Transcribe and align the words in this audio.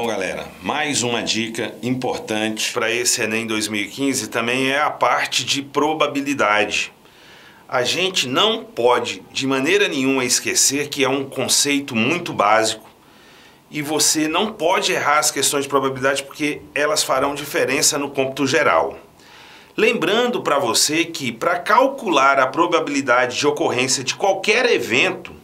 galera, 0.00 0.48
mais 0.62 1.02
uma 1.02 1.22
dica 1.22 1.74
importante 1.82 2.72
para 2.72 2.90
esse 2.90 3.20
Enem 3.20 3.46
2015 3.46 4.28
também 4.28 4.70
é 4.70 4.80
a 4.80 4.88
parte 4.88 5.44
de 5.44 5.60
probabilidade. 5.60 6.90
A 7.68 7.82
gente 7.82 8.26
não 8.26 8.64
pode 8.64 9.22
de 9.30 9.46
maneira 9.46 9.88
nenhuma 9.88 10.24
esquecer 10.24 10.88
que 10.88 11.04
é 11.04 11.08
um 11.10 11.24
conceito 11.24 11.94
muito 11.94 12.32
básico 12.32 12.88
e 13.70 13.82
você 13.82 14.26
não 14.26 14.54
pode 14.54 14.92
errar 14.92 15.18
as 15.18 15.30
questões 15.30 15.64
de 15.64 15.68
probabilidade 15.68 16.22
porque 16.22 16.62
elas 16.74 17.02
farão 17.02 17.34
diferença 17.34 17.98
no 17.98 18.10
cômputo 18.10 18.46
geral. 18.46 18.98
Lembrando 19.76 20.40
para 20.40 20.58
você 20.58 21.04
que 21.04 21.30
para 21.30 21.58
calcular 21.58 22.38
a 22.40 22.46
probabilidade 22.46 23.38
de 23.38 23.46
ocorrência 23.46 24.02
de 24.02 24.14
qualquer 24.14 24.64
evento, 24.72 25.41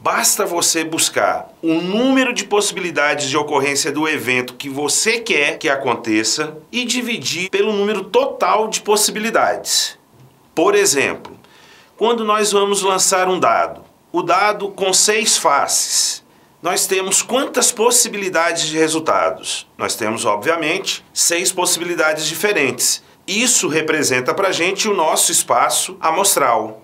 basta 0.00 0.46
você 0.46 0.84
buscar 0.84 1.52
o 1.62 1.74
número 1.74 2.32
de 2.32 2.44
possibilidades 2.44 3.28
de 3.28 3.36
ocorrência 3.36 3.90
do 3.90 4.08
evento 4.08 4.54
que 4.54 4.68
você 4.68 5.18
quer 5.18 5.58
que 5.58 5.68
aconteça 5.68 6.56
e 6.70 6.84
dividir 6.84 7.50
pelo 7.50 7.72
número 7.72 8.04
total 8.04 8.68
de 8.68 8.80
possibilidades. 8.80 9.98
Por 10.54 10.74
exemplo, 10.74 11.38
quando 11.96 12.24
nós 12.24 12.52
vamos 12.52 12.82
lançar 12.82 13.28
um 13.28 13.38
dado, 13.38 13.82
o 14.12 14.22
dado 14.22 14.68
com 14.70 14.92
seis 14.92 15.36
faces, 15.36 16.24
nós 16.62 16.86
temos 16.86 17.22
quantas 17.22 17.70
possibilidades 17.70 18.64
de 18.64 18.76
resultados? 18.76 19.66
Nós 19.76 19.94
temos, 19.94 20.24
obviamente, 20.24 21.04
seis 21.14 21.52
possibilidades 21.52 22.26
diferentes. 22.26 23.02
Isso 23.26 23.68
representa 23.68 24.34
para 24.34 24.48
a 24.48 24.52
gente 24.52 24.88
o 24.88 24.94
nosso 24.94 25.30
espaço 25.30 25.96
amostral. 26.00 26.82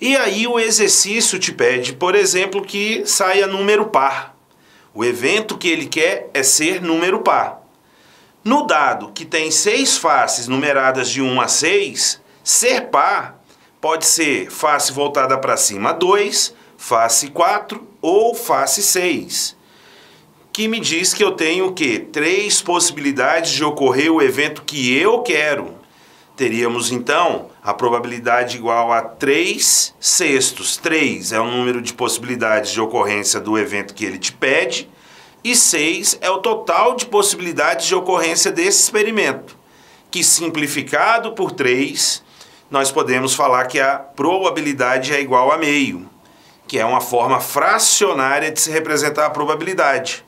E 0.00 0.16
aí 0.16 0.46
o 0.46 0.60
exercício 0.60 1.38
te 1.38 1.52
pede, 1.52 1.92
por 1.92 2.14
exemplo, 2.14 2.62
que 2.62 3.04
saia 3.04 3.46
número 3.46 3.86
par. 3.86 4.36
O 4.94 5.04
evento 5.04 5.58
que 5.58 5.68
ele 5.68 5.86
quer 5.86 6.30
é 6.32 6.42
ser 6.42 6.80
número 6.80 7.20
par. 7.20 7.62
No 8.44 8.66
dado 8.66 9.10
que 9.12 9.24
tem 9.24 9.50
seis 9.50 9.96
faces 9.96 10.46
numeradas 10.46 11.10
de 11.10 11.20
1 11.20 11.40
a 11.40 11.48
6, 11.48 12.20
ser 12.44 12.82
par 12.86 13.42
pode 13.80 14.06
ser 14.06 14.50
face 14.50 14.92
voltada 14.92 15.36
para 15.36 15.56
cima 15.56 15.92
2, 15.92 16.54
face 16.76 17.28
4 17.28 17.86
ou 18.00 18.34
face 18.34 18.82
6, 18.82 19.56
que 20.52 20.68
me 20.68 20.80
diz 20.80 21.12
que 21.12 21.22
eu 21.22 21.32
tenho 21.32 21.66
o 21.66 21.72
quê? 21.72 22.06
Três 22.12 22.62
possibilidades 22.62 23.52
de 23.52 23.64
ocorrer 23.64 24.12
o 24.12 24.22
evento 24.22 24.62
que 24.62 24.96
eu 24.96 25.22
quero. 25.22 25.77
Teríamos 26.38 26.92
então 26.92 27.50
a 27.60 27.74
probabilidade 27.74 28.56
igual 28.56 28.92
a 28.92 29.02
3 29.02 29.92
sextos. 29.98 30.76
3 30.76 31.32
é 31.32 31.40
o 31.40 31.50
número 31.50 31.82
de 31.82 31.92
possibilidades 31.92 32.70
de 32.70 32.80
ocorrência 32.80 33.40
do 33.40 33.58
evento 33.58 33.92
que 33.92 34.04
ele 34.04 34.18
te 34.18 34.32
pede, 34.32 34.88
e 35.42 35.56
6 35.56 36.18
é 36.20 36.30
o 36.30 36.38
total 36.38 36.94
de 36.94 37.06
possibilidades 37.06 37.88
de 37.88 37.94
ocorrência 37.96 38.52
desse 38.52 38.82
experimento, 38.82 39.58
que 40.12 40.22
simplificado 40.22 41.32
por 41.32 41.50
3, 41.50 42.22
nós 42.70 42.92
podemos 42.92 43.34
falar 43.34 43.66
que 43.66 43.80
a 43.80 43.96
probabilidade 43.98 45.12
é 45.12 45.20
igual 45.20 45.50
a 45.50 45.58
meio 45.58 46.08
que 46.68 46.78
é 46.78 46.84
uma 46.84 47.00
forma 47.00 47.40
fracionária 47.40 48.52
de 48.52 48.60
se 48.60 48.70
representar 48.70 49.24
a 49.24 49.30
probabilidade, 49.30 50.22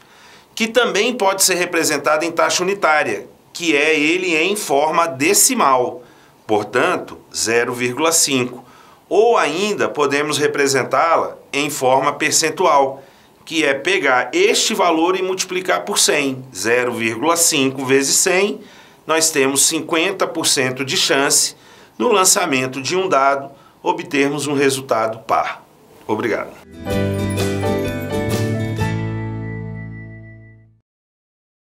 que 0.55 0.67
também 0.67 1.15
pode 1.15 1.45
ser 1.45 1.55
representada 1.55 2.25
em 2.25 2.33
taxa 2.33 2.63
unitária, 2.63 3.29
que 3.53 3.77
é 3.77 3.99
ele 3.99 4.37
em 4.37 4.57
forma 4.57 5.07
decimal, 5.07 6.03
portanto, 6.47 7.19
0,5. 7.33 8.61
Ou 9.09 9.37
ainda 9.37 9.89
podemos 9.89 10.39
representá-la 10.39 11.37
em 11.53 11.69
forma 11.69 12.13
percentual, 12.13 13.03
que 13.45 13.65
é 13.65 13.75
pegar 13.75 14.31
este 14.33 14.75
valor 14.75 15.17
e 15.19 15.23
multiplicar 15.23 15.85
por 15.85 15.99
100. 15.99 16.45
0,5 16.55 17.85
vezes 17.85 18.17
100, 18.17 18.61
nós 19.07 19.31
temos 19.31 19.69
50% 19.69 20.85
de 20.85 20.97
chance 20.97 21.57
no 21.99 22.13
lançamento 22.13 22.81
de 22.81 22.97
um 22.97 23.09
dado 23.09 23.51
obtermos 23.83 24.47
um 24.47 24.55
resultado 24.55 25.19
par. 25.21 25.65
Obrigado. 26.07 26.51